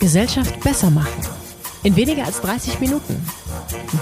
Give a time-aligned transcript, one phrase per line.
[0.00, 1.20] Gesellschaft besser machen.
[1.82, 3.20] In weniger als 30 Minuten.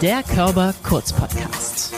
[0.02, 1.94] Der Körper Kurz Podcast.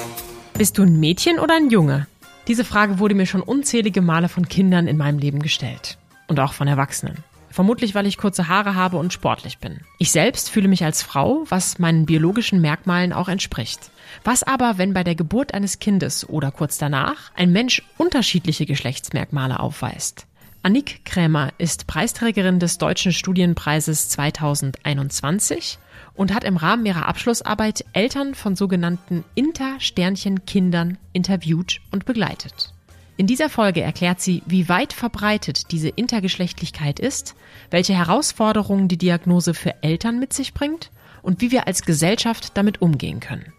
[0.55, 2.07] Bist du ein Mädchen oder ein Junge?
[2.49, 5.99] Diese Frage wurde mir schon unzählige Male von Kindern in meinem Leben gestellt.
[6.29, 7.25] Und auch von Erwachsenen.
[7.51, 9.81] Vermutlich, weil ich kurze Haare habe und sportlich bin.
[9.99, 13.91] Ich selbst fühle mich als Frau, was meinen biologischen Merkmalen auch entspricht.
[14.25, 19.59] Was aber, wenn bei der Geburt eines Kindes oder kurz danach ein Mensch unterschiedliche Geschlechtsmerkmale
[19.59, 20.27] aufweist?
[20.67, 25.79] Annik Krämer ist Preisträgerin des Deutschen Studienpreises 2021
[26.15, 32.75] und hat im Rahmen ihrer Abschlussarbeit Eltern von sogenannten Inter-Sternchen-Kindern interviewt und begleitet.
[33.17, 37.37] In dieser Folge erklärt sie, wie weit verbreitet diese Intergeschlechtlichkeit ist,
[37.71, 40.91] welche Herausforderungen die Diagnose für Eltern mit sich bringt
[41.23, 43.53] und wie wir als Gesellschaft damit umgehen können.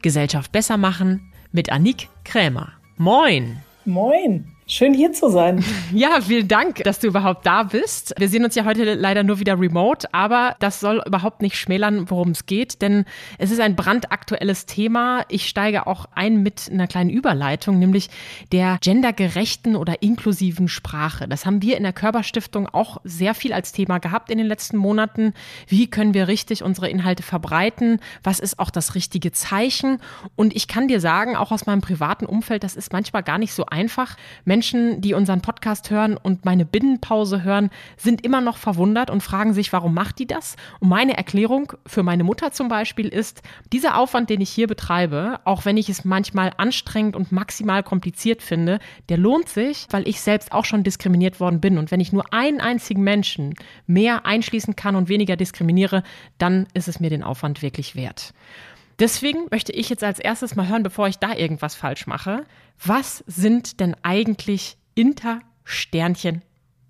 [0.00, 2.72] Gesellschaft besser machen mit Annik Krämer.
[2.96, 3.58] Moin!
[3.84, 4.53] Moin!
[4.66, 5.62] Schön hier zu sein.
[5.92, 8.14] Ja, vielen Dank, dass du überhaupt da bist.
[8.18, 12.10] Wir sehen uns ja heute leider nur wieder remote, aber das soll überhaupt nicht schmälern,
[12.10, 13.04] worum es geht, denn
[13.38, 15.24] es ist ein brandaktuelles Thema.
[15.28, 18.10] Ich steige auch ein mit einer kleinen Überleitung, nämlich
[18.50, 21.28] der gendergerechten oder inklusiven Sprache.
[21.28, 24.76] Das haben wir in der Körperstiftung auch sehr viel als Thema gehabt in den letzten
[24.76, 25.32] Monaten.
[25.68, 28.00] Wie können wir richtig unsere Inhalte verbreiten?
[28.24, 29.98] Was ist auch das richtige Zeichen?
[30.34, 33.52] Und ich kann dir sagen, auch aus meinem privaten Umfeld, das ist manchmal gar nicht
[33.52, 34.16] so einfach.
[34.44, 39.52] Menschen, die unseren Podcast hören und meine Binnenpause hören, sind immer noch verwundert und fragen
[39.52, 40.56] sich, warum macht die das?
[40.80, 45.40] Und meine Erklärung für meine Mutter zum Beispiel ist, dieser Aufwand, den ich hier betreibe,
[45.44, 50.20] auch wenn ich es manchmal anstrengend und maximal kompliziert finde, der lohnt sich, weil ich
[50.20, 51.78] selbst auch schon diskriminiert worden bin.
[51.78, 53.54] Und wenn ich nur einen einzigen Menschen
[53.86, 56.02] mehr einschließen kann und weniger diskriminiere,
[56.38, 58.34] dann ist es mir den Aufwand wirklich wert.
[58.98, 62.44] Deswegen möchte ich jetzt als erstes mal hören, bevor ich da irgendwas falsch mache,
[62.84, 66.42] was sind denn eigentlich Intersternchen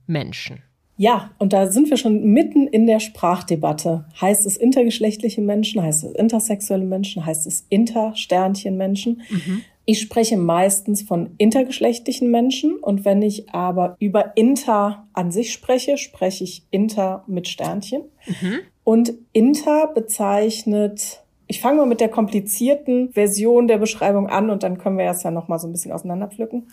[0.07, 0.63] Menschen?
[0.97, 4.05] Ja, und da sind wir schon mitten in der Sprachdebatte.
[4.21, 9.23] Heißt es intergeschlechtliche Menschen, heißt es intersexuelle Menschen, heißt es Intersternchen Menschen?
[9.29, 9.63] Mhm.
[9.87, 15.99] Ich spreche meistens von intergeschlechtlichen Menschen und wenn ich aber über Inter an sich spreche,
[15.99, 18.03] spreche ich Inter mit Sternchen.
[18.27, 18.61] Mhm.
[18.85, 24.79] Und Inter bezeichnet ich fange mal mit der komplizierten Version der Beschreibung an und dann
[24.79, 26.69] können wir es ja noch mal so ein bisschen auseinanderpflücken.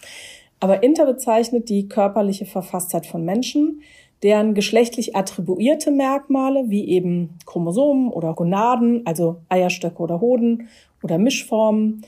[0.60, 3.82] Aber Inter bezeichnet die körperliche Verfasstheit von Menschen,
[4.24, 10.70] deren geschlechtlich attribuierte Merkmale wie eben Chromosomen oder Gonaden, also Eierstöcke oder Hoden
[11.02, 12.06] oder Mischformen,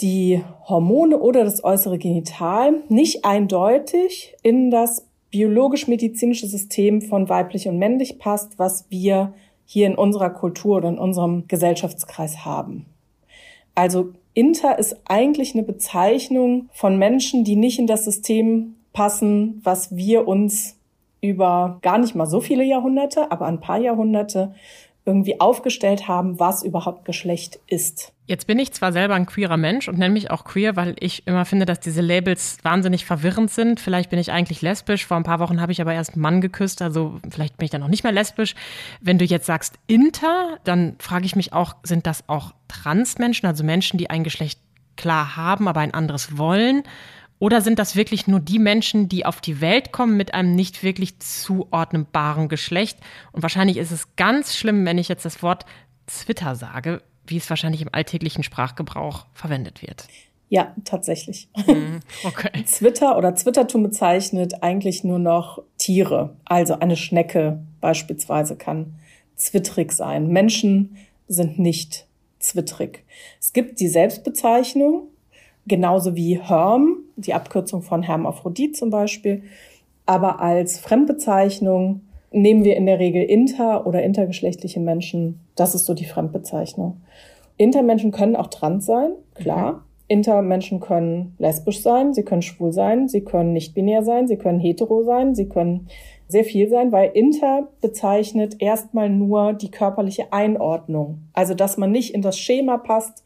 [0.00, 7.78] die Hormone oder das äußere Genital nicht eindeutig in das biologisch-medizinische System von weiblich und
[7.78, 9.32] männlich passt, was wir
[9.66, 12.86] hier in unserer Kultur oder in unserem Gesellschaftskreis haben.
[13.74, 19.94] Also Inter ist eigentlich eine Bezeichnung von Menschen, die nicht in das System passen, was
[19.94, 20.78] wir uns
[21.20, 24.54] über gar nicht mal so viele Jahrhunderte, aber ein paar Jahrhunderte
[25.06, 28.12] irgendwie aufgestellt haben, was überhaupt Geschlecht ist.
[28.26, 31.28] Jetzt bin ich zwar selber ein queerer Mensch und nenne mich auch queer, weil ich
[31.28, 33.78] immer finde, dass diese Labels wahnsinnig verwirrend sind.
[33.78, 35.06] Vielleicht bin ich eigentlich lesbisch.
[35.06, 37.70] Vor ein paar Wochen habe ich aber erst einen Mann geküsst, also vielleicht bin ich
[37.70, 38.56] dann noch nicht mehr lesbisch.
[39.00, 43.62] Wenn du jetzt sagst inter, dann frage ich mich auch, sind das auch Transmenschen, also
[43.62, 44.58] Menschen, die ein Geschlecht
[44.96, 46.82] klar haben, aber ein anderes wollen?
[47.38, 50.82] Oder sind das wirklich nur die Menschen, die auf die Welt kommen mit einem nicht
[50.82, 52.98] wirklich zuordnenbaren Geschlecht?
[53.32, 55.66] Und wahrscheinlich ist es ganz schlimm, wenn ich jetzt das Wort
[56.06, 60.06] Twitter sage, wie es wahrscheinlich im alltäglichen Sprachgebrauch verwendet wird.
[60.48, 61.48] Ja, tatsächlich.
[61.66, 62.64] Mhm, okay.
[62.66, 66.36] Zwitter oder Zwittertum bezeichnet eigentlich nur noch Tiere.
[66.44, 68.94] Also eine Schnecke beispielsweise kann
[69.34, 70.28] zwittrig sein.
[70.28, 70.96] Menschen
[71.26, 72.06] sind nicht
[72.38, 73.04] zwittrig.
[73.40, 75.08] Es gibt die Selbstbezeichnung,
[75.66, 79.42] genauso wie Herm, die Abkürzung von Hermaphrodit zum Beispiel.
[80.04, 85.40] Aber als Fremdbezeichnung nehmen wir in der Regel inter- oder intergeschlechtliche Menschen.
[85.54, 87.00] Das ist so die Fremdbezeichnung.
[87.56, 89.72] Intermenschen können auch trans sein, klar.
[89.72, 89.78] Mhm.
[90.08, 94.60] Intermenschen können lesbisch sein, sie können schwul sein, sie können nicht binär sein, sie können
[94.60, 95.88] hetero sein, sie können
[96.28, 101.22] sehr viel sein, weil inter bezeichnet erstmal nur die körperliche Einordnung.
[101.32, 103.24] Also, dass man nicht in das Schema passt,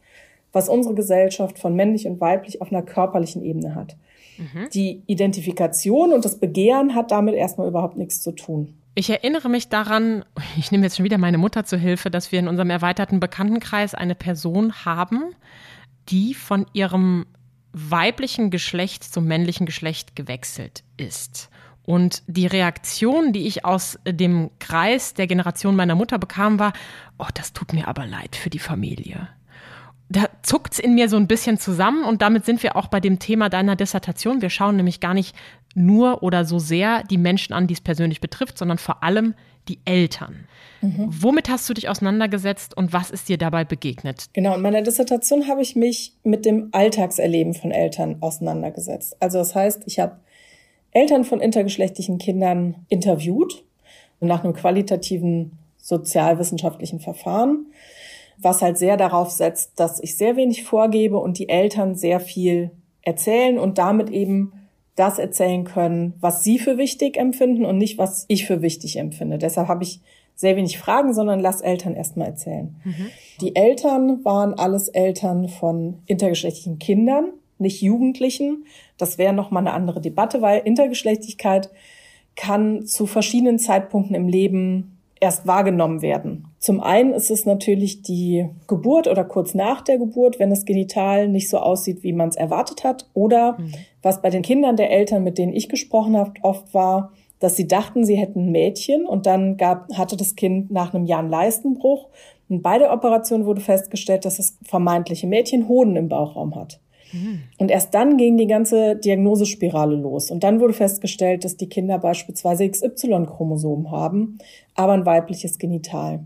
[0.51, 3.95] was unsere Gesellschaft von männlich und weiblich auf einer körperlichen Ebene hat.
[4.37, 4.69] Mhm.
[4.73, 8.75] Die Identifikation und das Begehren hat damit erstmal überhaupt nichts zu tun.
[8.93, 10.25] Ich erinnere mich daran,
[10.57, 13.95] ich nehme jetzt schon wieder meine Mutter zur Hilfe, dass wir in unserem erweiterten Bekanntenkreis
[13.95, 15.35] eine Person haben,
[16.09, 17.25] die von ihrem
[17.73, 21.49] weiblichen Geschlecht zum männlichen Geschlecht gewechselt ist.
[21.83, 26.73] Und die Reaktion, die ich aus dem Kreis der Generation meiner Mutter bekam, war,
[27.17, 29.29] oh, das tut mir aber leid für die Familie
[30.11, 33.19] Da zuckt's in mir so ein bisschen zusammen und damit sind wir auch bei dem
[33.19, 34.41] Thema deiner Dissertation.
[34.41, 35.35] Wir schauen nämlich gar nicht
[35.73, 39.35] nur oder so sehr die Menschen an, die es persönlich betrifft, sondern vor allem
[39.67, 40.47] die Eltern.
[40.81, 41.07] Mhm.
[41.07, 44.25] Womit hast du dich auseinandergesetzt und was ist dir dabei begegnet?
[44.33, 49.15] Genau, in meiner Dissertation habe ich mich mit dem Alltagserleben von Eltern auseinandergesetzt.
[49.19, 50.17] Also das heißt, ich habe
[50.91, 53.63] Eltern von intergeschlechtlichen Kindern interviewt
[54.19, 57.67] nach einem qualitativen sozialwissenschaftlichen Verfahren,
[58.41, 62.71] was halt sehr darauf setzt, dass ich sehr wenig vorgebe und die Eltern sehr viel
[63.03, 64.53] erzählen und damit eben
[64.95, 69.37] das erzählen können, was sie für wichtig empfinden und nicht, was ich für wichtig empfinde.
[69.37, 70.01] Deshalb habe ich
[70.35, 72.75] sehr wenig Fragen, sondern lass Eltern erstmal erzählen.
[72.83, 73.07] Mhm.
[73.41, 78.65] Die Eltern waren alles Eltern von intergeschlechtlichen Kindern, nicht Jugendlichen.
[78.97, 81.69] Das wäre nochmal eine andere Debatte, weil Intergeschlechtlichkeit
[82.35, 86.50] kann zu verschiedenen Zeitpunkten im Leben erst wahrgenommen werden.
[86.61, 91.27] Zum einen ist es natürlich die Geburt oder kurz nach der Geburt, wenn das Genital
[91.27, 93.09] nicht so aussieht, wie man es erwartet hat.
[93.15, 93.73] Oder mhm.
[94.03, 97.67] was bei den Kindern der Eltern, mit denen ich gesprochen habe, oft war, dass sie
[97.67, 101.31] dachten, sie hätten ein Mädchen und dann gab, hatte das Kind nach einem Jahr einen
[101.31, 102.09] Leistenbruch.
[102.47, 106.79] Und bei der Operation wurde festgestellt, dass das vermeintliche Mädchen Hoden im Bauchraum hat.
[107.57, 110.31] Und erst dann ging die ganze Diagnosespirale los.
[110.31, 114.37] Und dann wurde festgestellt, dass die Kinder beispielsweise XY-Chromosomen haben,
[114.75, 116.23] aber ein weibliches Genital.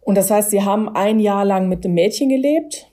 [0.00, 2.92] Und das heißt, sie haben ein Jahr lang mit dem Mädchen gelebt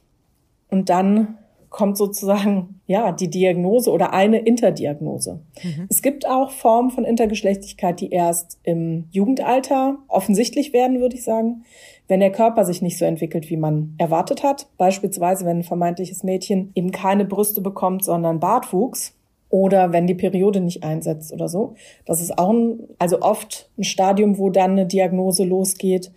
[0.69, 1.37] und dann
[1.73, 5.41] kommt sozusagen ja die Diagnose oder eine Interdiagnose.
[5.61, 5.87] Mhm.
[5.89, 11.65] Es gibt auch Formen von Intergeschlechtlichkeit, die erst im Jugendalter offensichtlich werden, würde ich sagen,
[12.07, 14.67] wenn der Körper sich nicht so entwickelt, wie man erwartet hat.
[14.77, 19.13] Beispielsweise, wenn ein vermeintliches Mädchen eben keine Brüste bekommt, sondern Bartwuchs.
[19.49, 21.75] Oder wenn die Periode nicht einsetzt oder so.
[22.05, 26.11] Das ist auch ein, also oft ein Stadium, wo dann eine Diagnose losgeht.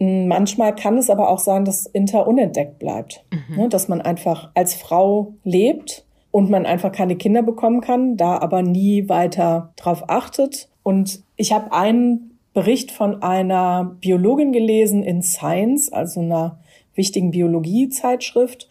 [0.00, 3.24] Hm, manchmal kann es aber auch sein, dass Inter unentdeckt bleibt.
[3.30, 3.56] Mhm.
[3.56, 8.38] Ne, dass man einfach als Frau lebt und man einfach keine Kinder bekommen kann, da
[8.38, 10.68] aber nie weiter drauf achtet.
[10.82, 16.58] Und ich habe einen Bericht von einer Biologin gelesen in Science, also einer
[16.94, 18.68] wichtigen Biologiezeitschrift,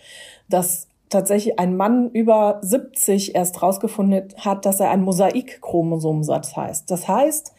[0.50, 6.90] dass tatsächlich ein Mann über 70 erst rausgefunden hat, dass er ein Mosaik-Chromosomsatz heißt.
[6.92, 7.54] Das heißt,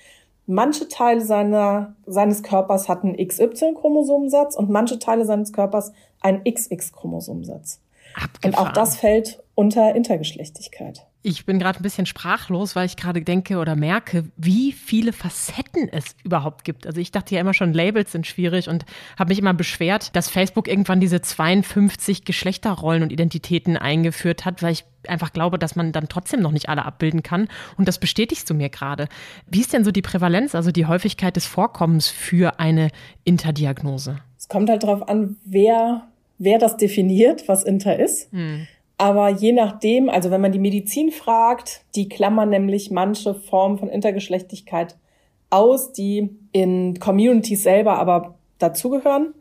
[0.51, 7.81] manche Teile seiner, seines Körpers hatten XY-Chromosomensatz und manche Teile seines Körpers einen XX-Chromosomensatz.
[8.45, 11.07] Und auch das fällt unter Intergeschlechtigkeit.
[11.23, 15.87] Ich bin gerade ein bisschen sprachlos, weil ich gerade denke oder merke, wie viele Facetten
[15.93, 16.87] es überhaupt gibt.
[16.87, 18.87] Also ich dachte ja immer schon, Labels sind schwierig und
[19.19, 24.73] habe mich immer beschwert, dass Facebook irgendwann diese 52 Geschlechterrollen und Identitäten eingeführt hat, weil
[24.73, 27.49] ich einfach glaube, dass man dann trotzdem noch nicht alle abbilden kann.
[27.77, 29.07] Und das bestätigst du mir gerade.
[29.47, 32.89] Wie ist denn so die Prävalenz, also die Häufigkeit des Vorkommens für eine
[33.25, 34.21] Interdiagnose?
[34.39, 36.09] Es kommt halt darauf an, wer,
[36.39, 38.33] wer das definiert, was Inter ist.
[38.33, 38.67] Hm.
[39.01, 43.89] Aber je nachdem, also wenn man die Medizin fragt, die klammern nämlich manche Formen von
[43.89, 44.99] Intergeschlechtlichkeit
[45.49, 49.33] aus, die in Communities selber aber dazugehören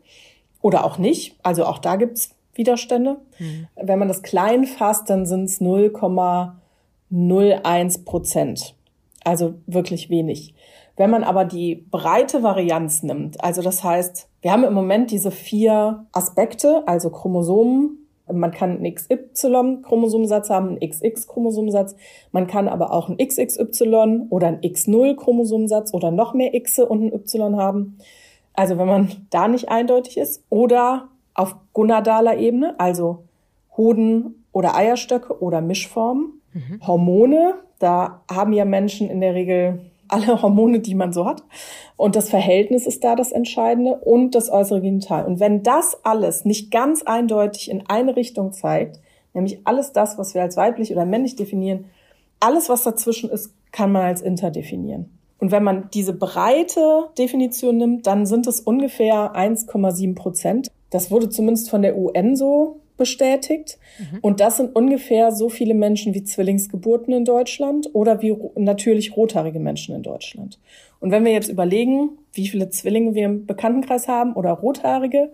[0.62, 1.36] oder auch nicht.
[1.42, 3.18] Also auch da gibt's Widerstände.
[3.38, 3.68] Mhm.
[3.76, 8.74] Wenn man das klein fasst, dann sind es 0,01 Prozent.
[9.24, 10.54] Also wirklich wenig.
[10.96, 15.30] Wenn man aber die breite Varianz nimmt, also das heißt, wir haben im Moment diese
[15.30, 17.99] vier Aspekte, also Chromosomen,
[18.32, 21.96] man kann einen XY-Chromosomsatz haben, einen XX-Chromosomsatz.
[22.32, 27.12] Man kann aber auch einen XXY oder einen X0-Chromosomsatz oder noch mehr X und ein
[27.12, 27.98] Y haben.
[28.54, 30.44] Also wenn man da nicht eindeutig ist.
[30.48, 33.24] Oder auf gonadaler Ebene, also
[33.76, 36.40] Hoden oder Eierstöcke oder Mischformen.
[36.52, 36.86] Mhm.
[36.86, 41.42] Hormone, da haben ja Menschen in der Regel alle Hormone, die man so hat.
[41.96, 45.26] Und das Verhältnis ist da das Entscheidende und das äußere Genital.
[45.26, 49.00] Und wenn das alles nicht ganz eindeutig in eine Richtung zeigt,
[49.34, 51.86] nämlich alles das, was wir als weiblich oder männlich definieren,
[52.40, 55.10] alles, was dazwischen ist, kann man als inter definieren.
[55.38, 60.68] Und wenn man diese breite Definition nimmt, dann sind es ungefähr 1,7 Prozent.
[60.90, 63.78] Das wurde zumindest von der UN so bestätigt.
[63.98, 64.18] Mhm.
[64.20, 69.58] Und das sind ungefähr so viele Menschen wie Zwillingsgeburten in Deutschland oder wie natürlich rothaarige
[69.58, 70.60] Menschen in Deutschland.
[71.00, 75.32] Und wenn wir jetzt überlegen, wie viele Zwillinge wir im Bekanntenkreis haben oder rothaarige,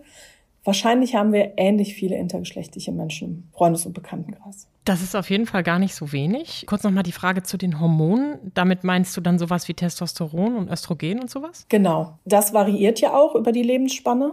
[0.63, 4.67] wahrscheinlich haben wir ähnlich viele intergeschlechtliche Menschen im Freundes- und Bekanntenkreis.
[4.85, 6.63] Das ist auf jeden Fall gar nicht so wenig.
[6.67, 8.51] Kurz nochmal die Frage zu den Hormonen.
[8.53, 11.65] Damit meinst du dann sowas wie Testosteron und Östrogen und sowas?
[11.67, 12.17] Genau.
[12.23, 14.31] Das variiert ja auch über die Lebensspanne.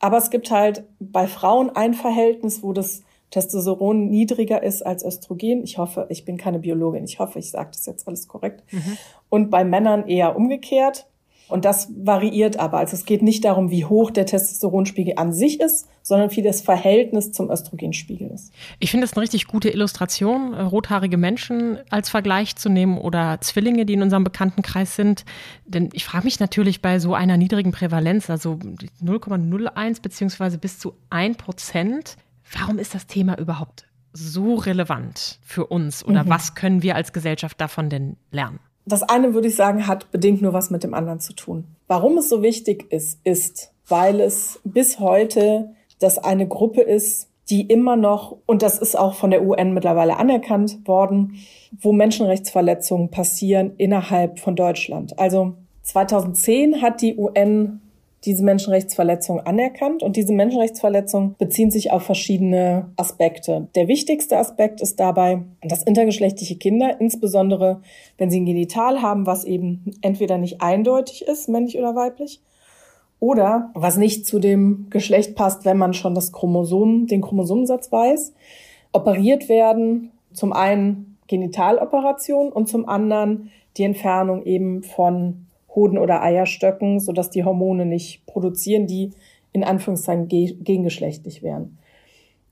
[0.00, 5.64] Aber es gibt halt bei Frauen ein Verhältnis, wo das Testosteron niedriger ist als Östrogen.
[5.64, 7.04] Ich hoffe, ich bin keine Biologin.
[7.04, 8.62] Ich hoffe, ich sage das jetzt alles korrekt.
[8.72, 8.96] Mhm.
[9.28, 11.08] Und bei Männern eher umgekehrt.
[11.48, 12.78] Und das variiert aber.
[12.78, 16.62] Also es geht nicht darum, wie hoch der Testosteronspiegel an sich ist, sondern wie das
[16.62, 18.52] Verhältnis zum Östrogenspiegel ist.
[18.78, 23.40] Ich finde das eine richtig gute Illustration, äh, rothaarige Menschen als Vergleich zu nehmen oder
[23.40, 25.24] Zwillinge, die in unserem Bekanntenkreis sind.
[25.66, 28.58] Denn ich frage mich natürlich bei so einer niedrigen Prävalenz, also
[29.02, 32.16] 0,01 beziehungsweise bis zu 1 Prozent,
[32.52, 36.28] warum ist das Thema überhaupt so relevant für uns oder mhm.
[36.30, 38.60] was können wir als Gesellschaft davon denn lernen?
[38.86, 41.64] Das eine würde ich sagen, hat bedingt nur was mit dem anderen zu tun.
[41.86, 47.62] Warum es so wichtig ist, ist, weil es bis heute das eine Gruppe ist, die
[47.62, 51.34] immer noch, und das ist auch von der UN mittlerweile anerkannt worden,
[51.80, 55.18] wo Menschenrechtsverletzungen passieren innerhalb von Deutschland.
[55.18, 57.80] Also 2010 hat die UN
[58.24, 63.68] diese Menschenrechtsverletzung anerkannt und diese Menschenrechtsverletzungen beziehen sich auf verschiedene Aspekte.
[63.74, 67.82] Der wichtigste Aspekt ist dabei, dass intergeschlechtliche Kinder, insbesondere
[68.18, 72.40] wenn sie ein Genital haben, was eben entweder nicht eindeutig ist, männlich oder weiblich,
[73.20, 78.34] oder was nicht zu dem Geschlecht passt, wenn man schon das Chromosom, den Chromosomensatz weiß,
[78.92, 87.00] operiert werden, zum einen Genitaloperationen und zum anderen die Entfernung eben von Hoden oder Eierstöcken,
[87.00, 89.10] sodass die Hormone nicht produzieren, die
[89.52, 91.78] in Anführungszeichen gegengeschlechtlich wären.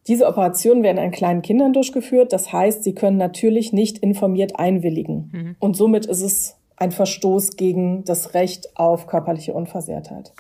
[0.09, 2.33] Diese Operationen werden an kleinen Kindern durchgeführt.
[2.33, 5.31] Das heißt, sie können natürlich nicht informiert einwilligen.
[5.33, 5.57] Mhm.
[5.61, 10.33] Und somit ist es ein Verstoß gegen das Recht auf körperliche Unversehrtheit.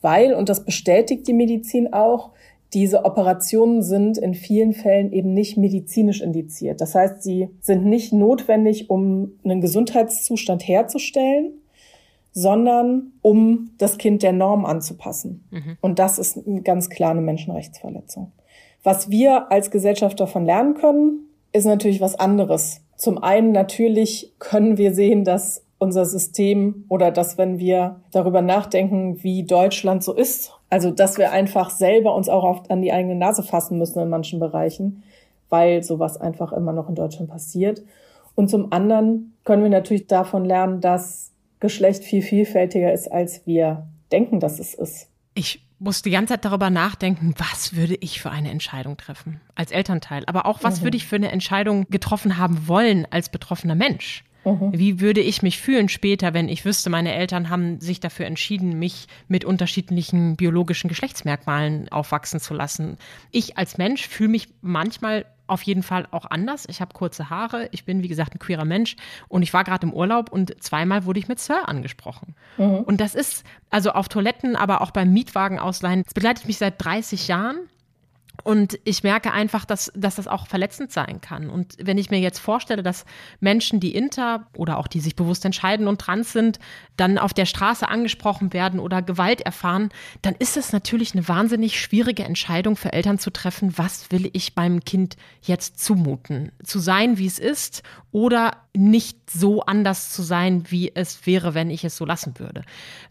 [0.00, 2.30] Weil, und das bestätigt die Medizin auch,
[2.74, 6.80] diese Operationen sind in vielen Fällen eben nicht medizinisch indiziert.
[6.80, 11.52] Das heißt, sie sind nicht notwendig, um einen Gesundheitszustand herzustellen,
[12.32, 15.44] sondern um das Kind der Norm anzupassen.
[15.50, 15.76] Mhm.
[15.80, 18.32] Und das ist ganz klar eine Menschenrechtsverletzung.
[18.82, 22.80] Was wir als Gesellschaft davon lernen können, ist natürlich was anderes.
[22.96, 29.22] Zum einen natürlich können wir sehen, dass unser System oder dass wenn wir darüber nachdenken,
[29.22, 33.14] wie Deutschland so ist, also dass wir einfach selber uns auch oft an die eigene
[33.14, 35.02] Nase fassen müssen in manchen Bereichen,
[35.48, 37.82] weil sowas einfach immer noch in Deutschland passiert.
[38.34, 43.88] Und zum anderen können wir natürlich davon lernen, dass Geschlecht viel vielfältiger ist, als wir
[44.12, 45.08] denken, dass es ist.
[45.34, 49.70] Ich muss die ganze Zeit darüber nachdenken, was würde ich für eine Entscheidung treffen als
[49.70, 50.84] Elternteil, aber auch was mhm.
[50.84, 54.24] würde ich für eine Entscheidung getroffen haben wollen als betroffener Mensch.
[54.44, 54.72] Mhm.
[54.72, 58.78] Wie würde ich mich fühlen später, wenn ich wüsste, meine Eltern haben sich dafür entschieden,
[58.78, 62.98] mich mit unterschiedlichen biologischen Geschlechtsmerkmalen aufwachsen zu lassen?
[63.30, 66.66] Ich als Mensch fühle mich manchmal auf jeden Fall auch anders.
[66.68, 68.96] Ich habe kurze Haare, ich bin wie gesagt ein queerer Mensch
[69.28, 72.34] und ich war gerade im Urlaub und zweimal wurde ich mit Sir angesprochen.
[72.56, 72.80] Mhm.
[72.80, 76.02] Und das ist also auf Toiletten, aber auch beim Mietwagen ausleihen.
[76.04, 77.68] Das begleitet mich seit 30 Jahren
[78.48, 81.50] und ich merke einfach, dass, dass das auch verletzend sein kann.
[81.50, 83.04] Und wenn ich mir jetzt vorstelle, dass
[83.40, 86.58] Menschen, die inter oder auch die sich bewusst entscheiden und trans sind,
[86.96, 89.90] dann auf der Straße angesprochen werden oder Gewalt erfahren,
[90.22, 94.54] dann ist es natürlich eine wahnsinnig schwierige Entscheidung für Eltern zu treffen, was will ich
[94.54, 96.50] beim Kind jetzt zumuten?
[96.64, 101.68] Zu sein, wie es ist oder nicht so anders zu sein, wie es wäre, wenn
[101.68, 102.62] ich es so lassen würde.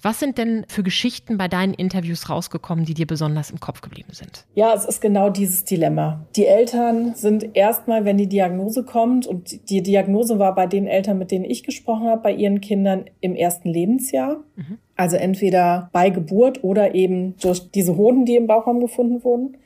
[0.01, 4.13] Was sind denn für Geschichten bei deinen Interviews rausgekommen, die dir besonders im Kopf geblieben
[4.13, 4.46] sind?
[4.56, 6.25] Ja, es ist genau dieses Dilemma.
[6.36, 11.17] Die Eltern sind erstmal, wenn die Diagnose kommt, und die Diagnose war bei den Eltern,
[11.17, 14.43] mit denen ich gesprochen habe, bei ihren Kindern im ersten Lebensjahr.
[14.55, 14.77] Mhm.
[14.96, 19.57] Also entweder bei Geburt oder eben durch diese Hoden, die im Bauchraum gefunden wurden.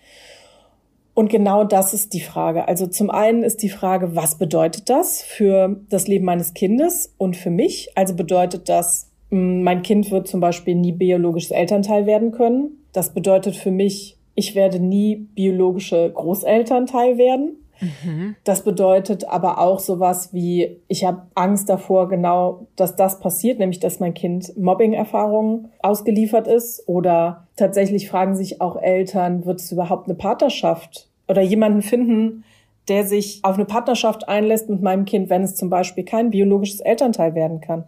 [1.14, 2.68] Und genau das ist die Frage.
[2.68, 7.36] Also zum einen ist die Frage, was bedeutet das für das Leben meines Kindes und
[7.36, 7.90] für mich?
[7.96, 12.78] Also bedeutet das, hm, mein Kind wird zum Beispiel nie biologisches Elternteil werden können.
[12.94, 17.58] Das bedeutet für mich, ich werde nie biologische Großelternteil werden.
[17.82, 18.36] Mhm.
[18.44, 23.80] Das bedeutet aber auch sowas wie, ich habe Angst davor, genau, dass das passiert, nämlich
[23.80, 26.88] dass mein Kind Mobbing-Erfahrungen ausgeliefert ist.
[26.88, 32.44] Oder tatsächlich fragen sich auch Eltern, wird es überhaupt eine Partnerschaft oder jemanden finden,
[32.88, 36.82] der sich auf eine Partnerschaft einlässt mit meinem Kind, wenn es zum Beispiel kein biologisches
[36.82, 37.86] Elternteil werden kann?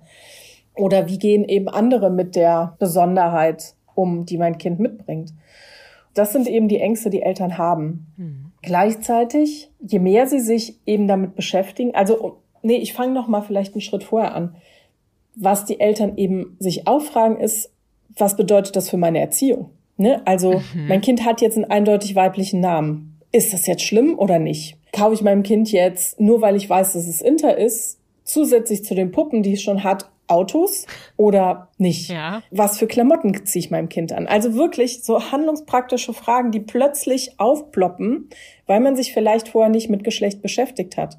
[0.76, 5.32] Oder wie gehen eben andere mit der Besonderheit um, die mein Kind mitbringt?
[6.14, 8.08] Das sind eben die Ängste, die Eltern haben.
[8.18, 8.52] Mhm.
[8.62, 13.74] Gleichzeitig, je mehr sie sich eben damit beschäftigen, also nee, ich fange noch mal vielleicht
[13.74, 14.56] einen Schritt vorher an.
[15.36, 17.72] Was die Eltern eben sich auffragen ist,
[18.16, 19.72] was bedeutet das für meine Erziehung?
[19.98, 20.22] Ne?
[20.26, 20.88] Also mhm.
[20.88, 23.20] mein Kind hat jetzt einen eindeutig weiblichen Namen.
[23.32, 24.78] Ist das jetzt schlimm oder nicht?
[24.92, 28.96] Kaufe ich meinem Kind jetzt, nur weil ich weiß, dass es Inter ist, zusätzlich zu
[28.96, 30.86] den Puppen, die es schon hat, Autos
[31.18, 32.10] oder nicht?
[32.10, 32.42] Ja.
[32.52, 34.28] Was für Klamotten ziehe ich meinem Kind an?
[34.28, 38.30] Also wirklich so handlungspraktische Fragen, die plötzlich aufploppen,
[38.66, 41.18] weil man sich vielleicht vorher nicht mit Geschlecht beschäftigt hat.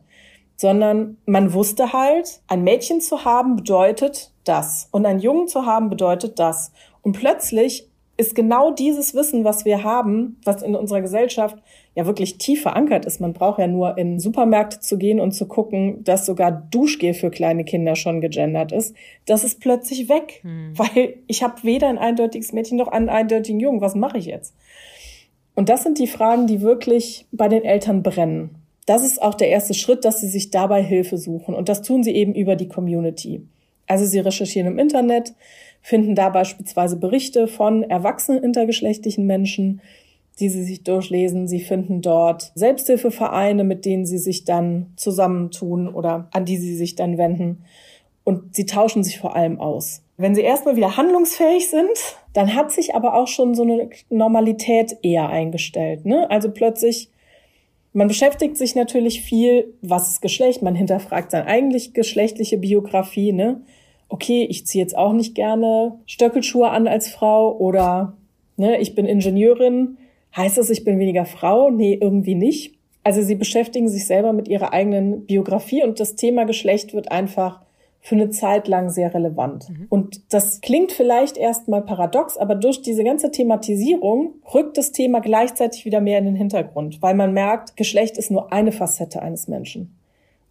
[0.56, 5.90] sondern man wusste halt, ein Mädchen zu haben bedeutet das und ein Jungen zu haben
[5.90, 6.72] bedeutet das.
[7.02, 11.56] Und plötzlich ist genau dieses Wissen, was wir haben, was in unserer Gesellschaft
[11.94, 13.20] ja wirklich tief verankert ist.
[13.20, 17.30] Man braucht ja nur in Supermärkte zu gehen und zu gucken, dass sogar Duschgel für
[17.30, 18.94] kleine Kinder schon gegendert ist.
[19.26, 20.72] Das ist plötzlich weg, hm.
[20.76, 23.80] weil ich habe weder ein eindeutiges Mädchen noch einen eindeutigen Jungen.
[23.80, 24.54] Was mache ich jetzt?
[25.54, 28.56] Und das sind die Fragen, die wirklich bei den Eltern brennen.
[28.86, 31.54] Das ist auch der erste Schritt, dass sie sich dabei Hilfe suchen.
[31.54, 33.42] Und das tun sie eben über die Community.
[33.86, 35.34] Also sie recherchieren im Internet,
[35.84, 39.82] finden da beispielsweise Berichte von erwachsenen intergeschlechtlichen Menschen,
[40.40, 41.46] die sie sich durchlesen.
[41.46, 46.96] Sie finden dort Selbsthilfevereine, mit denen sie sich dann zusammentun oder an die sie sich
[46.96, 47.64] dann wenden.
[48.24, 50.02] Und sie tauschen sich vor allem aus.
[50.16, 54.96] Wenn sie erstmal wieder handlungsfähig sind, dann hat sich aber auch schon so eine Normalität
[55.02, 56.06] eher eingestellt.
[56.06, 56.30] Ne?
[56.30, 57.10] Also plötzlich,
[57.92, 63.32] man beschäftigt sich natürlich viel, was ist Geschlecht, man hinterfragt seine eigentlich geschlechtliche Biografie.
[63.32, 63.60] Ne?
[64.08, 68.16] Okay, ich ziehe jetzt auch nicht gerne Stöckelschuhe an als Frau oder
[68.56, 69.96] ne, ich bin Ingenieurin
[70.36, 71.70] Heißt das, ich bin weniger Frau?
[71.70, 72.74] Nee, irgendwie nicht.
[73.04, 77.60] Also sie beschäftigen sich selber mit ihrer eigenen Biografie und das Thema Geschlecht wird einfach
[78.00, 79.68] für eine Zeit lang sehr relevant.
[79.68, 79.86] Mhm.
[79.88, 85.84] Und das klingt vielleicht erstmal paradox, aber durch diese ganze Thematisierung rückt das Thema gleichzeitig
[85.84, 89.96] wieder mehr in den Hintergrund, weil man merkt, Geschlecht ist nur eine Facette eines Menschen.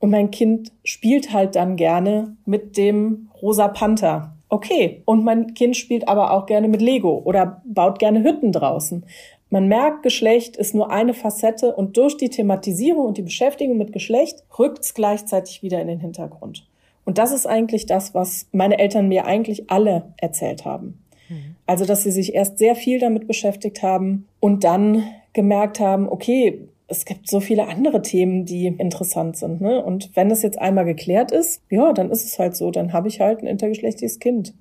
[0.03, 4.35] Und mein Kind spielt halt dann gerne mit dem rosa Panther.
[4.49, 5.01] Okay.
[5.05, 9.05] Und mein Kind spielt aber auch gerne mit Lego oder baut gerne Hütten draußen.
[9.49, 13.93] Man merkt, Geschlecht ist nur eine Facette und durch die Thematisierung und die Beschäftigung mit
[13.93, 16.67] Geschlecht rückt es gleichzeitig wieder in den Hintergrund.
[17.05, 21.01] Und das ist eigentlich das, was meine Eltern mir eigentlich alle erzählt haben.
[21.29, 21.55] Mhm.
[21.65, 26.67] Also, dass sie sich erst sehr viel damit beschäftigt haben und dann gemerkt haben, okay,
[26.93, 29.61] es gibt so viele andere Themen, die interessant sind.
[29.61, 29.83] Ne?
[29.83, 33.07] Und wenn es jetzt einmal geklärt ist, ja, dann ist es halt so, dann habe
[33.07, 34.53] ich halt ein intergeschlechtliches Kind.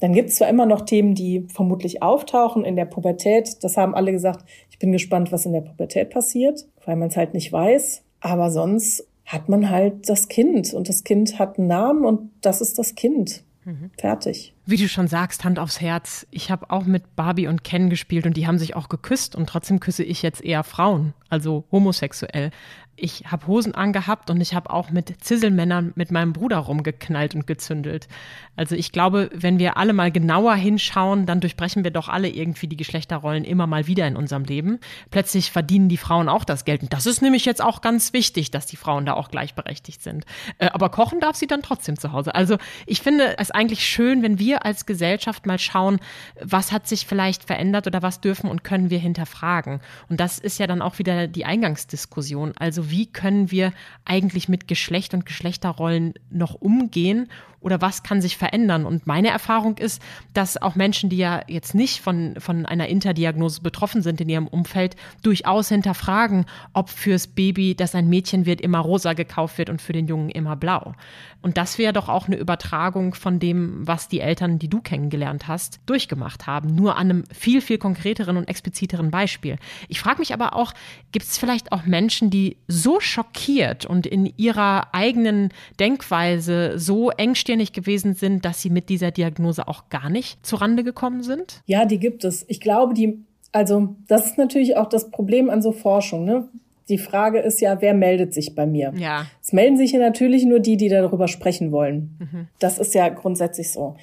[0.00, 3.62] Dann gibt es zwar immer noch Themen, die vermutlich auftauchen in der Pubertät.
[3.62, 4.44] Das haben alle gesagt.
[4.70, 8.02] Ich bin gespannt, was in der Pubertät passiert, weil man es halt nicht weiß.
[8.20, 12.60] Aber sonst hat man halt das Kind und das Kind hat einen Namen und das
[12.60, 13.44] ist das Kind.
[13.64, 13.90] Mhm.
[13.96, 14.54] Fertig.
[14.70, 16.28] Wie du schon sagst, Hand aufs Herz.
[16.30, 19.48] Ich habe auch mit Barbie und Ken gespielt und die haben sich auch geküsst und
[19.48, 22.52] trotzdem küsse ich jetzt eher Frauen, also homosexuell
[23.00, 27.46] ich habe Hosen angehabt und ich habe auch mit Zisselmännern mit meinem Bruder rumgeknallt und
[27.46, 28.08] gezündelt.
[28.56, 32.66] Also ich glaube, wenn wir alle mal genauer hinschauen, dann durchbrechen wir doch alle irgendwie
[32.66, 34.80] die Geschlechterrollen immer mal wieder in unserem Leben.
[35.10, 36.82] Plötzlich verdienen die Frauen auch das Geld.
[36.82, 40.26] Und das ist nämlich jetzt auch ganz wichtig, dass die Frauen da auch gleichberechtigt sind.
[40.58, 42.34] Äh, aber kochen darf sie dann trotzdem zu Hause.
[42.34, 45.98] Also ich finde es eigentlich schön, wenn wir als Gesellschaft mal schauen,
[46.42, 49.80] was hat sich vielleicht verändert oder was dürfen und können wir hinterfragen.
[50.08, 52.52] Und das ist ja dann auch wieder die Eingangsdiskussion.
[52.58, 53.72] Also wie können wir
[54.04, 57.28] eigentlich mit Geschlecht und Geschlechterrollen noch umgehen
[57.60, 58.86] oder was kann sich verändern?
[58.86, 63.60] Und meine Erfahrung ist, dass auch Menschen, die ja jetzt nicht von, von einer Interdiagnose
[63.60, 68.78] betroffen sind in ihrem Umfeld, durchaus hinterfragen, ob fürs Baby, das ein Mädchen wird, immer
[68.78, 70.94] rosa gekauft wird und für den Jungen immer blau.
[71.42, 75.48] Und das wäre doch auch eine Übertragung von dem, was die Eltern, die du kennengelernt
[75.48, 76.74] hast, durchgemacht haben.
[76.74, 79.56] Nur an einem viel, viel konkreteren und expliziteren Beispiel.
[79.88, 80.72] Ich frage mich aber auch,
[81.12, 87.72] gibt es vielleicht auch Menschen, die so schockiert und in ihrer eigenen Denkweise so engstirnig
[87.72, 91.62] gewesen sind, dass sie mit dieser Diagnose auch gar nicht zurande gekommen sind?
[91.66, 92.44] Ja, die gibt es.
[92.48, 93.18] Ich glaube, die,
[93.52, 96.24] also das ist natürlich auch das Problem an so Forschung.
[96.24, 96.48] Ne?
[96.90, 98.92] die Frage ist ja, wer meldet sich bei mir?
[98.96, 99.26] Ja.
[99.40, 102.16] Es melden sich ja natürlich nur die, die darüber sprechen wollen.
[102.18, 102.48] Mhm.
[102.58, 103.94] Das ist ja grundsätzlich so.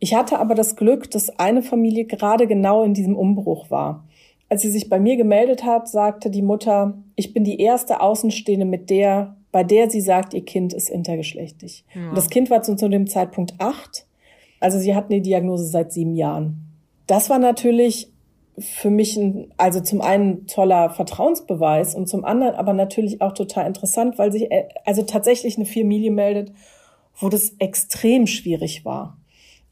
[0.00, 4.04] Ich hatte aber das Glück, dass eine Familie gerade genau in diesem Umbruch war.
[4.52, 8.66] Als sie sich bei mir gemeldet hat, sagte die Mutter, ich bin die erste Außenstehende,
[8.66, 11.86] mit der, bei der sie sagt, ihr Kind ist intergeschlechtlich.
[11.94, 12.10] Ja.
[12.10, 14.04] Und das Kind war zu, zu dem Zeitpunkt acht.
[14.60, 16.66] Also sie hatten die Diagnose seit sieben Jahren.
[17.06, 18.10] Das war natürlich
[18.58, 23.66] für mich ein, also zum einen toller Vertrauensbeweis und zum anderen aber natürlich auch total
[23.66, 26.52] interessant, weil sich äh, also tatsächlich eine Familie meldet,
[27.16, 29.16] wo das extrem schwierig war.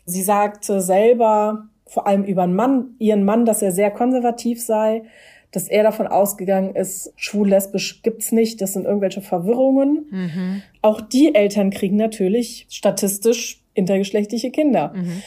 [0.07, 5.03] Sie sagte selber, vor allem über einen Mann, ihren Mann, dass er sehr konservativ sei,
[5.51, 10.07] dass er davon ausgegangen ist, schwul-lesbisch gibt's nicht, das sind irgendwelche Verwirrungen.
[10.09, 10.63] Mhm.
[10.83, 14.93] Auch die Eltern kriegen natürlich statistisch intergeschlechtliche Kinder.
[14.95, 15.23] Mhm.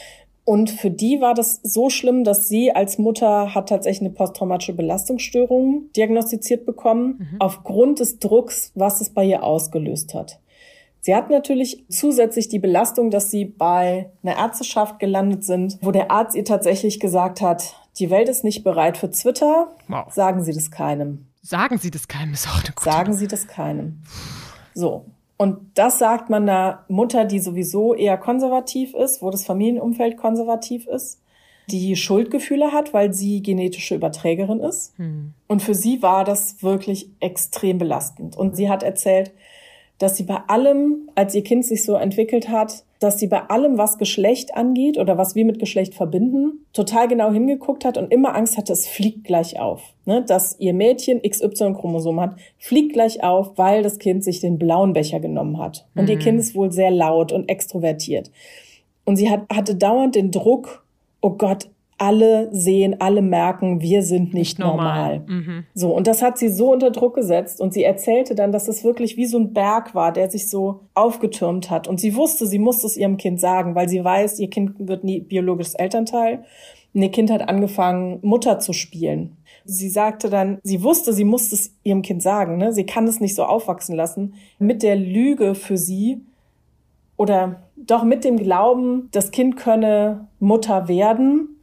[0.46, 4.72] Und für die war das so schlimm, dass sie als Mutter hat tatsächlich eine posttraumatische
[4.72, 7.36] Belastungsstörung diagnostiziert bekommen, mhm.
[7.40, 10.40] aufgrund des Drucks, was es bei ihr ausgelöst hat.
[11.04, 16.10] Sie hat natürlich zusätzlich die Belastung, dass sie bei einer Ärzteschaft gelandet sind, wo der
[16.10, 19.68] Arzt ihr tatsächlich gesagt hat, die Welt ist nicht bereit für Twitter.
[19.86, 20.10] Wow.
[20.10, 21.26] Sagen Sie das keinem.
[21.42, 24.00] Sagen Sie das keinem ist auch eine gute Sagen Sie das keinem.
[24.72, 25.04] So.
[25.36, 30.86] Und das sagt man einer Mutter, die sowieso eher konservativ ist, wo das Familienumfeld konservativ
[30.86, 31.20] ist,
[31.68, 34.96] die Schuldgefühle hat, weil sie genetische Überträgerin ist.
[34.96, 35.34] Hm.
[35.48, 38.38] Und für sie war das wirklich extrem belastend.
[38.38, 39.32] Und sie hat erzählt,
[39.98, 43.78] dass sie bei allem, als ihr Kind sich so entwickelt hat, dass sie bei allem,
[43.78, 48.34] was Geschlecht angeht oder was wir mit Geschlecht verbinden, total genau hingeguckt hat und immer
[48.34, 49.82] Angst hatte, es fliegt gleich auf.
[50.06, 50.24] Ne?
[50.26, 55.20] Dass ihr Mädchen XY-Chromosom hat, fliegt gleich auf, weil das Kind sich den blauen Becher
[55.20, 55.86] genommen hat.
[55.94, 56.10] Und mhm.
[56.10, 58.30] ihr Kind ist wohl sehr laut und extrovertiert.
[59.04, 60.84] Und sie hat, hatte dauernd den Druck,
[61.20, 65.20] oh Gott, alle sehen, alle merken, wir sind nicht, nicht normal.
[65.20, 65.24] normal.
[65.26, 65.64] Mhm.
[65.74, 67.60] So, und das hat sie so unter Druck gesetzt.
[67.60, 70.80] Und sie erzählte dann, dass es wirklich wie so ein Berg war, der sich so
[70.94, 71.86] aufgetürmt hat.
[71.86, 75.04] Und sie wusste, sie musste es ihrem Kind sagen, weil sie weiß, ihr Kind wird
[75.04, 76.44] nie biologisches Elternteil.
[76.92, 79.36] Und ihr Kind hat angefangen, Mutter zu spielen.
[79.64, 82.72] Sie sagte dann, sie wusste, sie musste es ihrem Kind sagen, ne?
[82.72, 84.34] Sie kann es nicht so aufwachsen lassen.
[84.58, 86.20] Mit der Lüge für sie
[87.16, 91.53] oder doch mit dem Glauben, das Kind könne Mutter werden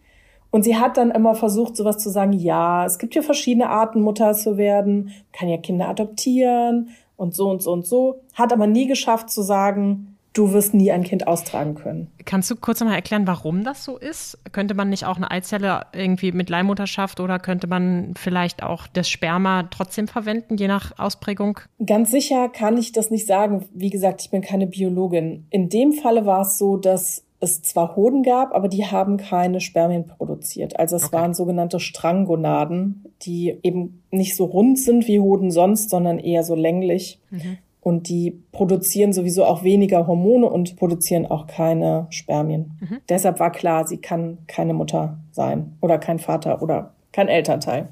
[0.51, 4.01] und sie hat dann immer versucht, sowas zu sagen, ja, es gibt ja verschiedene Arten,
[4.01, 8.67] Mutter zu werden, kann ja Kinder adoptieren und so und so und so, hat aber
[8.67, 12.09] nie geschafft zu sagen, du wirst nie ein Kind austragen können.
[12.25, 14.37] Kannst du kurz nochmal erklären, warum das so ist?
[14.51, 19.09] Könnte man nicht auch eine Eizelle irgendwie mit Leihmutterschaft oder könnte man vielleicht auch das
[19.09, 21.59] Sperma trotzdem verwenden, je nach Ausprägung?
[21.85, 23.65] Ganz sicher kann ich das nicht sagen.
[23.73, 25.47] Wie gesagt, ich bin keine Biologin.
[25.49, 29.60] In dem Falle war es so, dass es zwar Hoden gab, aber die haben keine
[29.62, 30.80] Spermien produziert.
[30.80, 31.13] Also es okay.
[31.13, 36.54] waren sogenannte Stranggonaden, die eben nicht so rund sind wie Hoden sonst, sondern eher so
[36.54, 37.19] länglich.
[37.32, 37.58] Mhm.
[37.82, 42.77] Und die produzieren sowieso auch weniger Hormone und produzieren auch keine Spermien.
[42.80, 42.97] Mhm.
[43.10, 47.89] Deshalb war klar, sie kann keine Mutter sein oder kein Vater oder kein Elternteil.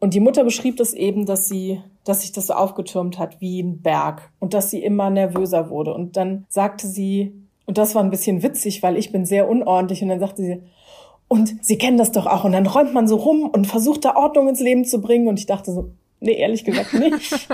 [0.00, 3.62] Und die Mutter beschrieb das eben, dass sie, dass sich das so aufgetürmt hat wie
[3.62, 5.94] ein Berg und dass sie immer nervöser wurde.
[5.94, 7.32] Und dann sagte sie,
[7.70, 10.02] und das war ein bisschen witzig, weil ich bin sehr unordentlich.
[10.02, 10.60] Und dann sagte sie,
[11.28, 12.42] und Sie kennen das doch auch.
[12.42, 15.28] Und dann räumt man so rum und versucht da Ordnung ins Leben zu bringen.
[15.28, 17.48] Und ich dachte so, nee, ehrlich gesagt nicht.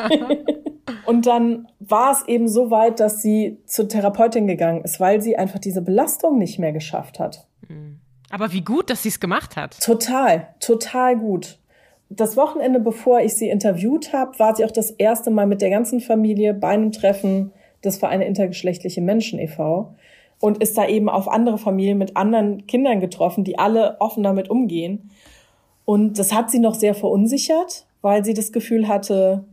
[1.07, 5.37] und dann war es eben so weit, dass sie zur Therapeutin gegangen ist, weil sie
[5.37, 7.47] einfach diese Belastung nicht mehr geschafft hat.
[7.67, 8.01] Hm.
[8.31, 9.79] Aber wie gut, dass sie es gemacht hat.
[9.83, 11.59] Total, total gut.
[12.09, 15.69] Das Wochenende, bevor ich sie interviewt habe, war sie auch das erste Mal mit der
[15.69, 17.53] ganzen Familie bei einem Treffen
[17.87, 19.95] des Vereine Intergeschlechtliche Menschen e.V
[20.41, 24.51] und ist da eben auf andere Familien mit anderen Kindern getroffen, die alle offen damit
[24.51, 25.11] umgehen.
[25.85, 29.45] Und das hat sie noch sehr verunsichert, weil sie das Gefühl hatte,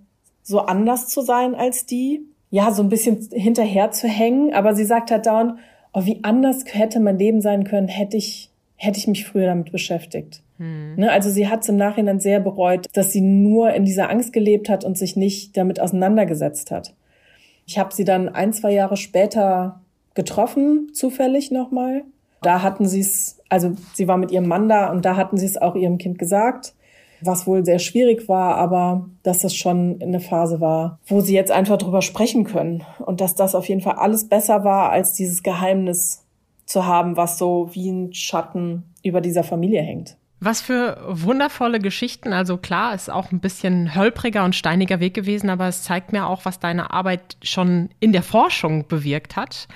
[0.41, 2.21] so anders zu sein als die.
[2.49, 4.53] Ja, so ein bisschen hinterher zu hängen.
[4.53, 5.55] Aber sie sagt halt dauernd,
[5.93, 9.71] oh, wie anders hätte mein Leben sein können, hätte ich, hätte ich mich früher damit
[9.71, 10.43] beschäftigt.
[10.57, 10.95] Hm.
[10.97, 14.69] Ne, also sie hat im Nachhinein sehr bereut, dass sie nur in dieser Angst gelebt
[14.69, 16.93] hat und sich nicht damit auseinandergesetzt hat.
[17.65, 19.81] Ich habe sie dann ein, zwei Jahre später
[20.13, 22.03] getroffen, zufällig nochmal.
[22.41, 25.45] Da hatten sie es, also sie war mit ihrem Mann da und da hatten sie
[25.45, 26.73] es auch ihrem Kind gesagt,
[27.21, 31.51] was wohl sehr schwierig war, aber dass das schon eine Phase war, wo sie jetzt
[31.51, 35.41] einfach drüber sprechen können und dass das auf jeden Fall alles besser war, als dieses
[35.41, 36.25] Geheimnis
[36.65, 40.17] zu haben, was so wie ein Schatten über dieser Familie hängt.
[40.45, 42.33] Was für wundervolle Geschichten.
[42.33, 46.27] Also klar, ist auch ein bisschen holpriger und steiniger Weg gewesen, aber es zeigt mir
[46.27, 49.69] auch, was deine Arbeit schon in der Forschung bewirkt hat.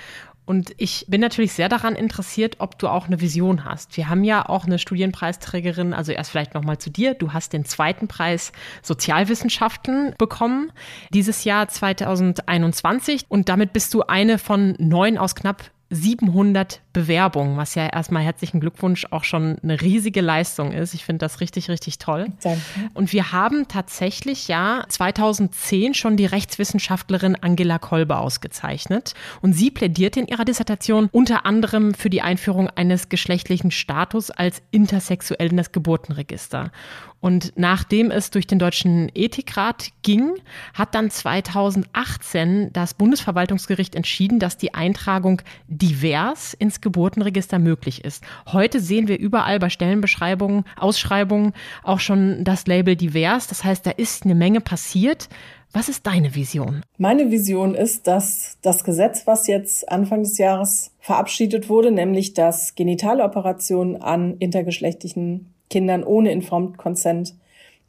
[0.46, 3.96] Und ich bin natürlich sehr daran interessiert, ob du auch eine Vision hast.
[3.96, 7.14] Wir haben ja auch eine Studienpreisträgerin, also erst vielleicht nochmal zu dir.
[7.14, 8.52] Du hast den zweiten Preis
[8.82, 10.74] Sozialwissenschaften bekommen,
[11.14, 13.26] dieses Jahr 2021.
[13.30, 18.60] Und damit bist du eine von neun aus knapp 700 Bewerbungen, was ja erstmal herzlichen
[18.60, 20.94] Glückwunsch auch schon eine riesige Leistung ist.
[20.94, 22.28] Ich finde das richtig, richtig toll.
[22.42, 22.62] Danke.
[22.94, 29.14] Und wir haben tatsächlich ja 2010 schon die Rechtswissenschaftlerin Angela Kolbe ausgezeichnet.
[29.42, 34.62] Und sie plädierte in ihrer Dissertation unter anderem für die Einführung eines geschlechtlichen Status als
[34.72, 36.72] intersexuell in das Geburtenregister.
[37.20, 40.36] Und nachdem es durch den Deutschen Ethikrat ging,
[40.74, 48.24] hat dann 2018 das Bundesverwaltungsgericht entschieden, dass die Eintragung divers ins Geburtenregister möglich ist.
[48.52, 51.54] Heute sehen wir überall bei Stellenbeschreibungen, Ausschreibungen
[51.84, 53.48] auch schon das Label divers.
[53.48, 55.28] Das heißt, da ist eine Menge passiert.
[55.74, 56.82] Was ist deine Vision?
[56.98, 62.76] Meine Vision ist, dass das Gesetz, was jetzt Anfang des Jahres verabschiedet wurde, nämlich dass
[62.76, 67.36] Genitaloperationen an intergeschlechtlichen Kindern ohne Informed Consent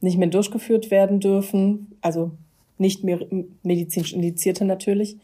[0.00, 2.30] nicht mehr durchgeführt werden dürfen, also
[2.78, 3.20] nicht mehr
[3.62, 5.16] medizinisch indizierte natürlich,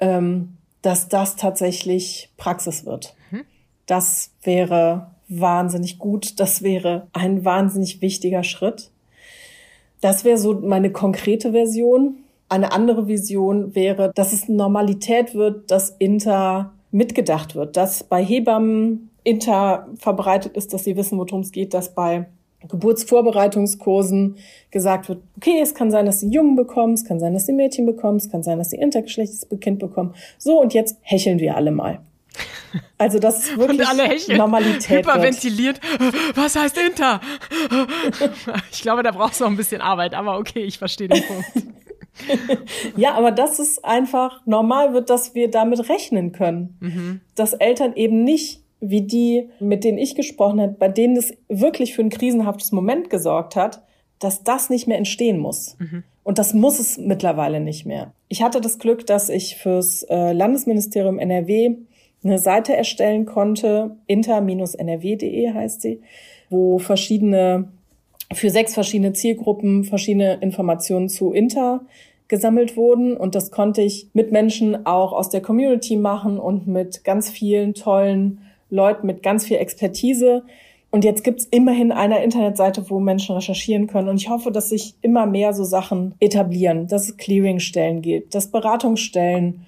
[0.00, 3.14] ähm, dass das tatsächlich Praxis wird.
[3.30, 3.44] Mhm.
[3.86, 8.90] Das wäre wahnsinnig gut, das wäre ein wahnsinnig wichtiger Schritt.
[10.00, 12.18] Das wäre so meine konkrete Version.
[12.48, 19.10] Eine andere Vision wäre, dass es Normalität wird, dass Inter mitgedacht wird, dass bei Hebammen
[19.26, 22.26] Inter verbreitet ist, dass sie wissen, worum es geht, dass bei
[22.68, 24.36] Geburtsvorbereitungskursen
[24.70, 27.52] gesagt wird, okay, es kann sein, dass sie Jungen bekommen, es kann sein, dass sie
[27.52, 30.14] Mädchen bekommen, es kann sein, dass sie intergeschlechtliches Kind bekommen.
[30.38, 32.00] So, und jetzt hecheln wir alle mal.
[32.98, 35.04] Also das ist wirklich und alle hecheln, Normalität.
[35.04, 35.80] Hyperventiliert.
[35.82, 36.36] Wird.
[36.36, 37.20] Was heißt Inter?
[38.70, 41.46] Ich glaube, da brauchst du noch ein bisschen Arbeit, aber okay, ich verstehe den Punkt.
[42.96, 46.76] ja, aber das ist einfach normal wird, dass wir damit rechnen können.
[46.80, 47.20] Mhm.
[47.34, 51.94] Dass Eltern eben nicht wie die, mit denen ich gesprochen habe, bei denen es wirklich
[51.94, 53.82] für ein krisenhaftes Moment gesorgt hat,
[54.18, 55.76] dass das nicht mehr entstehen muss.
[55.78, 56.02] Mhm.
[56.22, 58.12] Und das muss es mittlerweile nicht mehr.
[58.28, 61.76] Ich hatte das Glück, dass ich fürs äh, Landesministerium NRW
[62.24, 66.00] eine Seite erstellen konnte, inter-nrw.de heißt sie,
[66.50, 67.68] wo verschiedene,
[68.32, 71.82] für sechs verschiedene Zielgruppen verschiedene Informationen zu Inter
[72.28, 73.16] gesammelt wurden.
[73.16, 77.74] Und das konnte ich mit Menschen auch aus der Community machen und mit ganz vielen
[77.74, 80.44] tollen Leuten mit ganz viel Expertise.
[80.90, 84.08] Und jetzt gibt's immerhin eine Internetseite, wo Menschen recherchieren können.
[84.08, 88.50] Und ich hoffe, dass sich immer mehr so Sachen etablieren, dass es Clearingstellen gibt, dass
[88.50, 89.66] Beratungsstellen,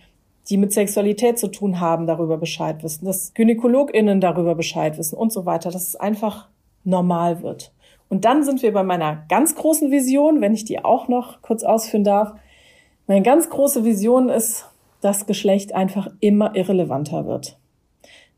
[0.48, 5.32] die mit Sexualität zu tun haben, darüber Bescheid wissen, dass GynäkologInnen darüber Bescheid wissen und
[5.32, 6.48] so weiter, dass es einfach
[6.84, 7.72] normal wird.
[8.08, 11.62] Und dann sind wir bei meiner ganz großen Vision, wenn ich die auch noch kurz
[11.62, 12.32] ausführen darf.
[13.06, 14.64] Meine ganz große Vision ist,
[15.02, 17.57] dass Geschlecht einfach immer irrelevanter wird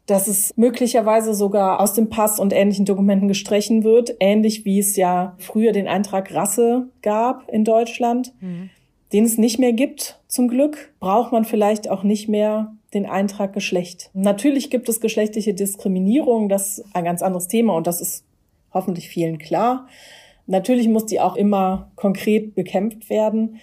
[0.06, 4.96] dass es möglicherweise sogar aus dem Pass und ähnlichen Dokumenten gestrichen wird, ähnlich wie es
[4.96, 8.70] ja früher den Eintrag Rasse gab in Deutschland, mhm.
[9.12, 10.20] den es nicht mehr gibt.
[10.26, 14.10] Zum Glück braucht man vielleicht auch nicht mehr den Eintrag Geschlecht.
[14.12, 18.24] Natürlich gibt es geschlechtliche Diskriminierung, das ist ein ganz anderes Thema und das ist
[18.72, 19.86] hoffentlich vielen klar.
[20.46, 23.60] Natürlich muss die auch immer konkret bekämpft werden.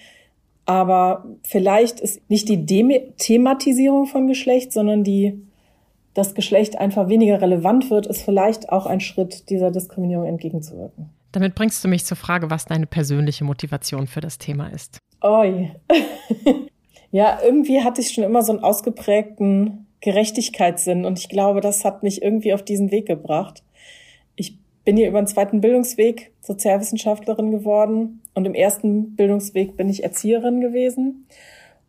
[0.64, 2.64] Aber vielleicht ist nicht die
[3.16, 5.40] Thematisierung von Geschlecht, sondern die
[6.14, 11.10] das Geschlecht einfach weniger relevant wird, ist vielleicht auch ein Schritt, dieser Diskriminierung entgegenzuwirken.
[11.32, 14.98] Damit bringst du mich zur Frage, was deine persönliche Motivation für das Thema ist.
[15.22, 15.70] Oi.
[17.10, 22.02] ja, irgendwie hatte ich schon immer so einen ausgeprägten Gerechtigkeitssinn und ich glaube, das hat
[22.02, 23.62] mich irgendwie auf diesen Weg gebracht.
[24.36, 30.02] Ich bin hier über einen zweiten Bildungsweg Sozialwissenschaftlerin geworden und im ersten Bildungsweg bin ich
[30.04, 31.26] Erzieherin gewesen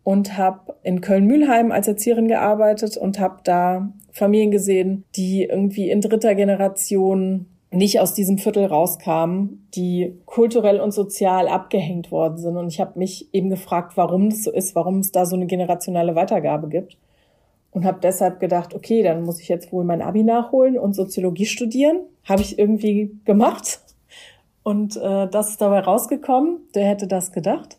[0.03, 6.01] und habe in Köln-Mühlheim als Erzieherin gearbeitet und habe da Familien gesehen, die irgendwie in
[6.01, 12.57] dritter Generation nicht aus diesem Viertel rauskamen, die kulturell und sozial abgehängt worden sind.
[12.57, 15.45] Und ich habe mich eben gefragt, warum das so ist, warum es da so eine
[15.45, 16.97] generationale Weitergabe gibt.
[17.71, 21.45] Und habe deshalb gedacht, okay, dann muss ich jetzt wohl mein Abi nachholen und Soziologie
[21.45, 21.99] studieren.
[22.27, 23.81] Habe ich irgendwie gemacht.
[24.63, 26.62] Und äh, das ist dabei rausgekommen.
[26.73, 27.78] Der hätte das gedacht.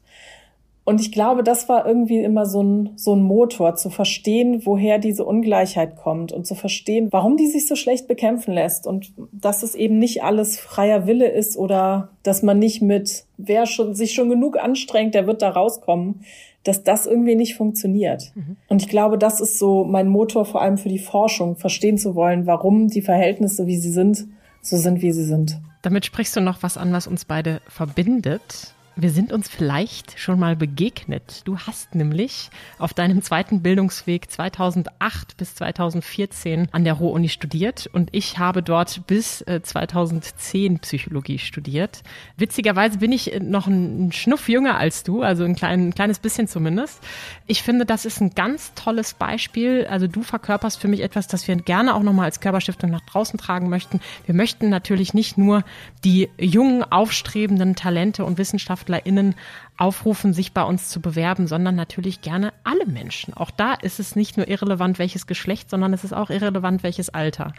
[0.85, 4.99] Und ich glaube, das war irgendwie immer so ein, so ein Motor, zu verstehen, woher
[4.99, 9.63] diese Ungleichheit kommt und zu verstehen, warum die sich so schlecht bekämpfen lässt und dass
[9.63, 14.15] es eben nicht alles freier Wille ist oder dass man nicht mit, wer schon, sich
[14.15, 16.25] schon genug anstrengt, der wird da rauskommen,
[16.65, 18.33] dass das irgendwie nicht funktioniert.
[18.35, 18.57] Mhm.
[18.69, 22.15] Und ich glaube, das ist so mein Motor vor allem für die Forschung, verstehen zu
[22.15, 24.27] wollen, warum die Verhältnisse, wie sie sind,
[24.61, 25.61] so sind, wie sie sind.
[25.83, 28.75] Damit sprichst du noch was an, was uns beide verbindet.
[28.97, 31.43] Wir sind uns vielleicht schon mal begegnet.
[31.45, 38.09] Du hast nämlich auf deinem zweiten Bildungsweg 2008 bis 2014 an der Ruhr-Uni studiert und
[38.13, 42.03] ich habe dort bis 2010 äh, Psychologie studiert.
[42.37, 46.19] Witzigerweise bin ich äh, noch ein Schnuff jünger als du, also ein, klein, ein kleines
[46.19, 47.01] bisschen zumindest.
[47.47, 49.87] Ich finde, das ist ein ganz tolles Beispiel.
[49.89, 53.39] Also du verkörperst für mich etwas, das wir gerne auch nochmal als Körperstiftung nach draußen
[53.39, 54.01] tragen möchten.
[54.27, 55.63] Wir möchten natürlich nicht nur
[56.05, 59.35] die jungen, aufstrebenden Talente und Wissenschaftler WissenschaftlerInnen
[59.77, 63.35] aufrufen, sich bei uns zu bewerben, sondern natürlich gerne alle Menschen.
[63.35, 67.09] Auch da ist es nicht nur irrelevant, welches Geschlecht, sondern es ist auch irrelevant, welches
[67.11, 67.53] Alter.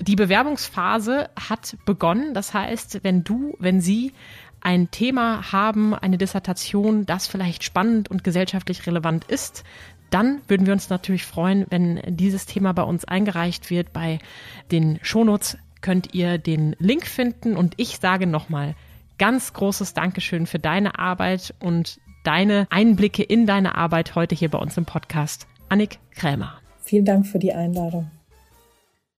[0.00, 2.34] Die Bewerbungsphase hat begonnen.
[2.34, 4.12] Das heißt, wenn du, wenn sie
[4.60, 9.64] ein Thema haben, eine Dissertation, das vielleicht spannend und gesellschaftlich relevant ist,
[10.10, 13.92] dann würden wir uns natürlich freuen, wenn dieses Thema bei uns eingereicht wird.
[13.92, 14.18] Bei
[14.72, 18.74] den Shownotes könnt ihr den Link finden und ich sage nochmal
[19.20, 24.58] ganz großes Dankeschön für deine Arbeit und deine Einblicke in deine Arbeit heute hier bei
[24.58, 25.46] uns im Podcast.
[25.68, 26.54] Annik Krämer.
[26.80, 28.10] Vielen Dank für die Einladung.